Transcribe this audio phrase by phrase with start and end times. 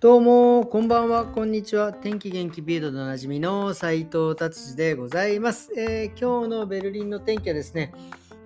[0.00, 1.92] どうも、こんばんは、こんにちは。
[1.92, 7.92] 天気元気ビードでおなじみの斉藤達治でございます、えー、今日のベルリンの天気はですね、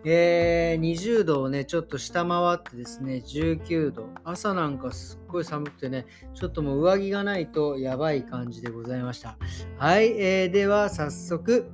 [0.03, 4.09] えー、20度をね、ちょっと下回ってですね、19度。
[4.25, 9.37] 朝なんかすっごい寒くてね、ちょっともう上着がないとやばい感じでございました。
[9.77, 11.71] はい、えー、では早速、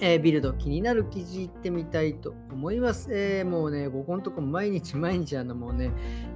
[0.00, 3.08] えー、ビルド気になる記事いってみたいと思います。
[3.10, 5.90] えー、もうね、ここのとこ毎日毎日あのもうね、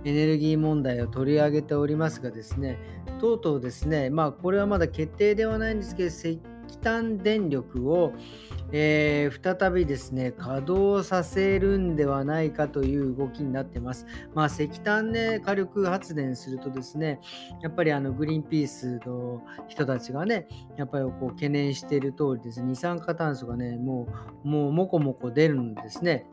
[0.05, 2.79] エネルギー問題を取り上げておりますがですね、
[3.21, 6.41] とうとうですね、まあこれはまだ決定ではないんですけど、石
[6.81, 8.13] 炭電力を、
[8.73, 14.07] えー、再びですね、稼働させるんではないかという動きになってます。
[14.35, 17.21] まあ、石炭ね、火力発電するとですね、
[17.61, 24.09] やっぱりあのグリーンピースの人たちがね、やっぱりこう懸念している通りです、二酸化炭素がね、も
[24.45, 26.27] う、もうもこもこ出るんですね。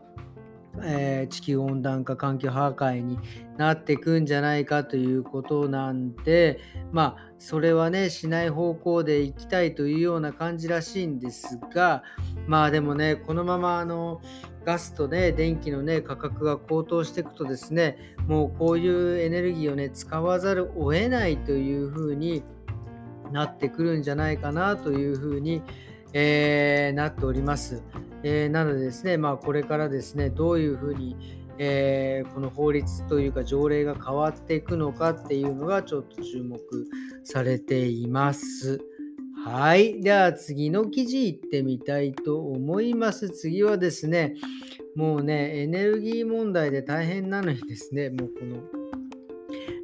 [0.84, 3.18] えー、地球温暖化環境破壊に
[3.58, 6.60] なっていくんじゃないかということなんで
[6.92, 12.04] まあそれはねしない方向でいきたいというような感じらしいんですが
[12.48, 14.22] まあでもねこのままあの
[14.66, 17.98] ガスとね電気のね価格が高騰していくとですね
[18.28, 22.44] もうこういうエネルギーをね使わざるを得ないというふうに
[23.32, 27.82] なってくるんじゃないかなというふうに思います、えー、なっております。
[28.24, 31.16] えー、なのでですね、まあ、これからですね、どういうふうに、
[31.58, 36.60] えー、この法律というか条例が変わっていくのかっていうのがちょっと注目
[37.24, 38.80] されています。
[39.46, 40.02] はい。
[40.02, 43.30] では次の記事いってみたいと思います。
[43.30, 44.36] 次はですね、
[44.96, 48.58] もうね、エネルギー問題で大変なのにですね、もうこの、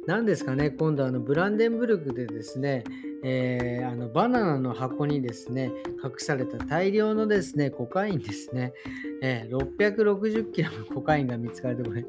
[0.06, 2.84] 何ですかね、今度あのブランデンブルクでですね、
[3.24, 5.72] えー、あのバナナの箱にですね
[6.04, 8.72] 隠された大量のですねコカインですね、
[9.20, 12.04] えー、660キロのコカインが見つかるとこれ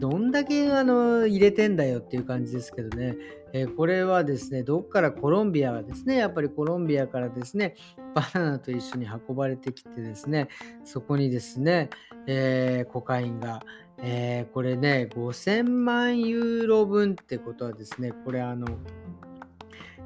[0.00, 3.16] どんだけあの入れてんだよっていう感じですけどね、
[3.52, 7.76] えー、これはですねどっからコロンビアがですねやっぱりコロンビアからですね
[8.16, 10.48] バナナと一緒に運ばれてきてですね
[10.84, 11.90] そこにですね、
[12.26, 13.62] えコカインが
[14.00, 18.66] えこれね5000万ユーロ分ってことはですねこれあの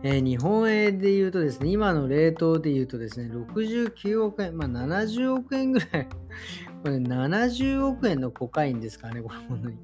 [0.04, 6.08] えー、日本円で言うとですね、今のレートで言うとですね、69億円、まあ、70億円ぐらい、
[6.82, 9.76] これ70億円のコカインですかね、これ本当に。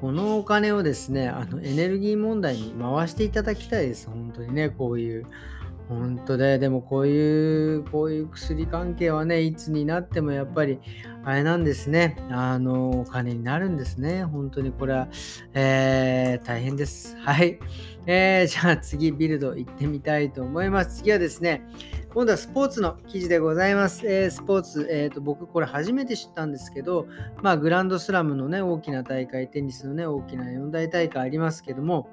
[0.00, 5.26] このお金をですね、あのエネルギー問題に回していただきたいです、本当にね、こういう。
[5.92, 10.80] 本当で、でもこういう、こういう薬関係はね、いつになってもやっぱり、
[11.24, 14.24] あれなんですね、あの、お金になるんですね。
[14.24, 15.08] 本当にこれは、
[15.54, 17.16] えー、大変です。
[17.18, 17.58] はい。
[18.06, 20.98] えー、じゃあ次、ビルド行ってみたいと思います。
[20.98, 21.64] 次はですね、
[22.12, 24.06] 今度はスポーツの記事でございます。
[24.06, 27.06] えー、スポーツ、えーと、僕これ初めて知ったんですけど、
[27.40, 32.08] まあ、グランドスラムのね、大きな大会、テニスのね、大きな四大大会ありますけども、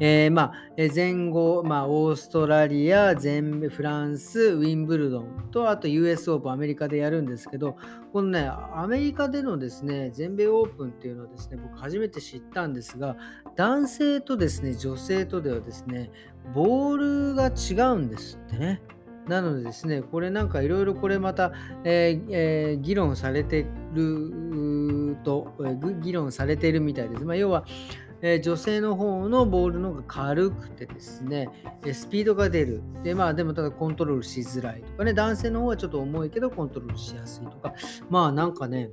[0.00, 0.54] えー、まあ、
[0.94, 7.76] 前後、まあ、オーストラリア、全フランス、ウィンブルドンと、あと US オープン、アメリカでやるんですけど、
[8.12, 13.16] このね、アメリカでのですね、全米オープンっていうのはですね、僕初めて知ったんですが、
[13.56, 16.10] 男性とですね、女性とではですね、
[16.54, 18.82] ボールが違うんですってね。
[19.28, 21.52] なのでですね、これなんかいろいろこれまた、
[21.84, 27.24] えーえー、議論されてると、えー、議論されているみたいです。
[27.24, 27.64] まあ、要は、
[28.22, 31.48] えー、女性の方のボールの方が軽くてですね、
[31.84, 32.82] えスピードが出る。
[33.02, 37.74] で、まあでもただコントロールしづらいとかね、男性の方はちょっと重いけどコントロールしやすいとか、
[38.08, 38.90] まあなんかね、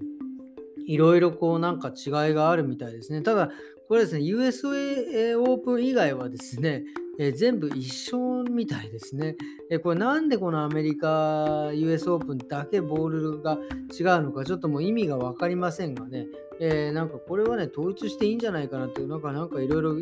[0.85, 3.21] いろいろこうなんか違いがあるみたいですね。
[3.21, 3.49] ただ、
[3.87, 6.83] これですね、USA オープン以外はですね、
[7.19, 9.35] えー、全部一緒みたいですね、
[9.71, 13.57] えー、これなんでこのアメリカ US オープンだけボールが
[13.97, 16.27] 違うのかちょっともう意味が分かりませんがね、
[16.59, 19.95] えー、なんかこれはね、統一していいんじゃないかなっていう、なんかなんかいろいろ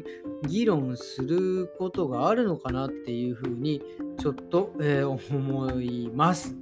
[0.48, 3.82] 議論することがあるのかなっていうふうに、
[4.20, 6.56] ちょっと、えー、思います。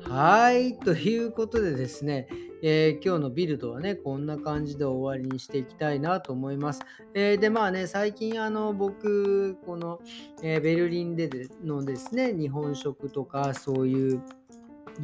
[0.00, 2.28] はい、ということでですね、
[2.64, 6.80] えー、今日のビルドはね、こんな感じで終わりにしていきたいなと思います。
[7.14, 10.00] えー、で、まあね、最近あの僕、この、
[10.42, 11.28] えー、ベルリンで
[11.64, 14.22] のですね、日本食とかそういう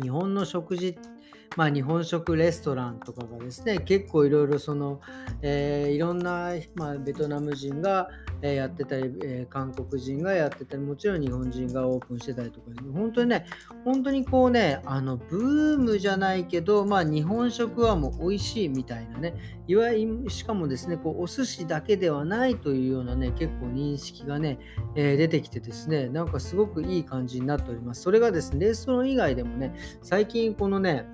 [0.01, 1.18] 日本の食事って
[1.57, 5.01] まあ、日本食レストランとかがですね結構いろいろその、
[5.43, 8.09] えー、いろんな、まあ、ベトナム人が
[8.41, 13.47] やってたり、えー、韓国人がやってたりもちろん日本人がオープンしてたりとか、本当にね
[13.85, 19.35] 本当にこうねあのブームじゃないけど、まあ、日本食はもう美味しいみたいなね
[19.67, 24.61] いわゆるしかもですねこうお寿司だけではないというようなね結構認識がね、
[24.95, 28.03] えー、出てきてですねなんかすごくいい感じになっております。
[28.03, 31.07] それがですねレストラン以外でもね最近このね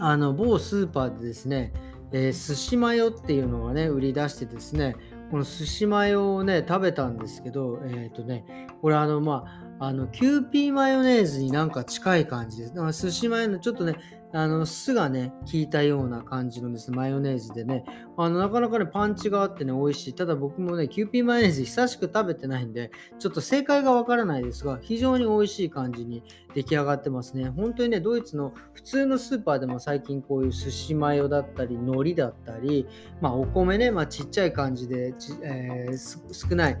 [0.00, 1.72] あの某スーパーでですね、
[2.12, 4.96] えー、寿司マヨっていうのがね、売り出してですね、
[5.30, 8.44] この寿司マヨをね、食べたんですけど、えっ、とね、
[8.80, 9.44] これあの、ま
[9.80, 12.74] あ、あの、キューピーマヨネーズになんか近い感じです。
[12.74, 13.96] だから寿司マヨのちょっとね、
[14.36, 17.84] あの酢がね、効いたような感じのです、ね、マヨネーズでね、
[18.16, 20.12] あのなかなかね、パンチがあってね、美味しい。
[20.12, 22.90] ただ僕もね、キューピーマヨネーズ久しく食べてないんで、
[23.20, 27.48] ちょっと正解がわからないですが、非常に美味しい感じに出来上がってますね。
[27.48, 32.88] 本当にね、ドイツの普通のスーパーでも最近こういう寿司マヨだったり、海苔だったり、
[33.20, 35.14] まあお米ね、まあちっちゃい感じで、
[35.44, 36.78] えー、少ない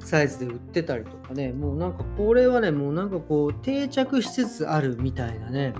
[0.00, 5.72] サイズで売ってたりとかね、もうなんかこれはね、もうなんかこう定着しつつあるみたいなね、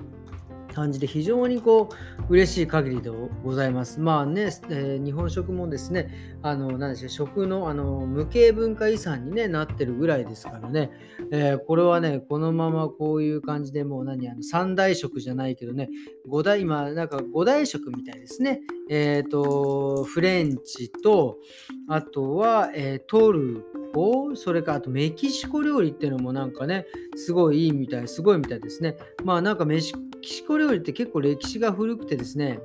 [0.80, 1.90] 感じで非常にこ
[2.28, 3.10] う嬉しい限りで
[3.44, 4.00] ございます。
[4.00, 10.90] まあね、えー、日本食もですね、あの、何でしょう、食のあの無形文化遺産に、ね、なってるぐらいですからね、
[11.30, 15.90] えー、これはね、このままこういう感じでもう何、あの三大食じゃないけどね、
[16.26, 18.60] 五大、今、なんか五大食みたいですね。
[18.92, 21.38] えっ、ー、と、フレンチと、
[21.88, 23.64] あとは、えー、トル
[23.94, 28.96] コ、それからあとメキシコ料理っていうのもなんかね、すごいいいみたい、すごいみたいですね。
[29.24, 32.58] まあなんかメキシコ料理って結構歴史が古くてですね、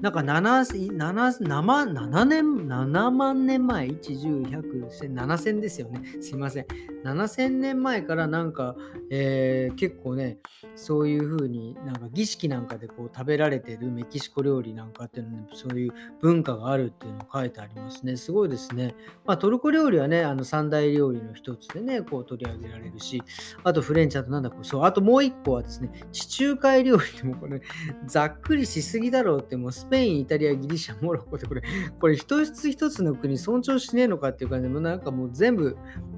[0.00, 6.02] なんか 7, 7, 7, 年、7万年前、1、10、100、7000ですよね。
[6.20, 6.66] すいません。
[7.04, 8.76] 7000年前からなんか、
[9.10, 10.38] えー、結構ね、
[10.74, 18.16] そういう風になんか儀式なんかでこう食べられてるメキシコ料理なんかっていうのね、そういう文化があるっていうのを書いてありますね。
[18.16, 18.94] すごいですね。
[19.24, 23.22] まあトルコ料理はね、あの三大料理の一つでね、こう取り上げられるし、
[23.64, 27.62] あとフレンチ、あとなんだこう、そう、あともう一個はですね、地中海料理でもこれ、
[28.06, 31.62] ざっくりしすぎだろうって、もうススペイン、イタリア、ギリシャ、モロッコってこれ、
[32.00, 35.76] これ一つ一つの国尊重しねえのかっていう感じで、もなんかもう全部、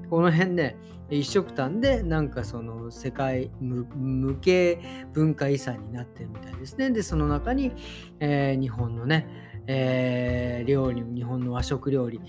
[0.09, 0.75] この辺ね、
[1.11, 4.79] 一緒くたんで、なんかその世界無形
[5.13, 6.89] 文化遺産になってるみたいですね。
[6.89, 7.73] で、その中に、
[8.19, 9.27] えー、日本のね、
[9.67, 12.19] えー、料理、日本の和食料理、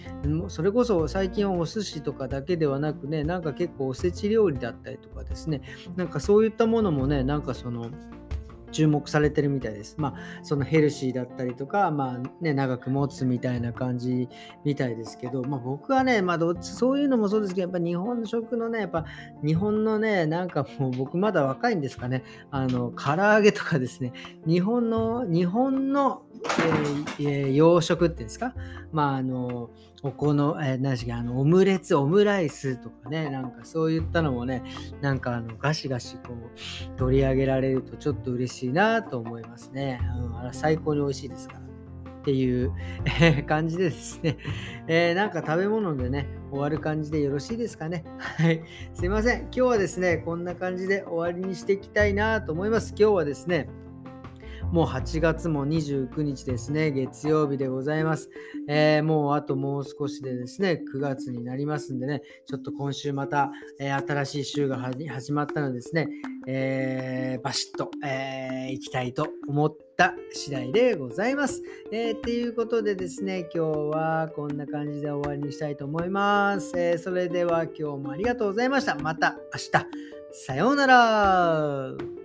[0.48, 5.62] それこそ最近はお寿司とかだけではなくね、なんか結構おせち料理だったりとかですね、
[5.96, 7.90] なんかそういったものもね、なんかその、
[8.70, 9.96] 注目されてるみたいです。
[9.98, 14.28] まあ、そのヘルシーだったりとか、まあね、長く持つみたいな感じ
[14.64, 19.04] みたいですけど、まあ僕はね、まあどっち、そういうのもそうですけど、やっぱ日本食のね、やっぱ
[19.44, 24.12] 日本のね、なんかもう僕まだ若いんですかね、あの、唐揚げとかですね、
[24.46, 26.22] 日本の、日本の、
[27.18, 28.54] えー、洋食っていうんですか、
[28.92, 29.70] まああの、
[30.02, 34.62] おこの、えー、何しか、あの、オムレツ、オムライスとかね、なんかそういったのもね、
[35.02, 40.00] なんかあの、ガシガシこう、取り上げられるとちょっと嬉しいなと思いますね。
[40.24, 41.60] うん、あら最高に美味しいですから。
[41.60, 42.72] っていう、
[43.18, 44.36] え感じでですね、
[44.88, 48.04] えー、なんか食べ物でね、終わる感じでよろしいですかね？
[48.18, 48.62] はい。
[48.92, 49.40] すいません。
[49.44, 52.90] 今日はですね、こんな感じで終わりにしていきたいなと思います。
[52.90, 53.70] 今日はですね、
[54.72, 58.30] もう8月も29日ですね、月曜日でございます。
[58.68, 66.08] えー、もうあともう少しでですね、9月になりますんでね、ちょっと今週また、えー、新しい週が始まったのでですね、
[66.46, 71.62] えー、バシッと、えー、行きたいと思った次第でございます。
[71.92, 76.72] えー、ということでですね、今日はこんな感じで終わりにしたいと思います。
[76.76, 78.94] えー、それでは今日もありがとうございました。
[78.96, 79.86] また明日。
[80.32, 82.19] さようなら。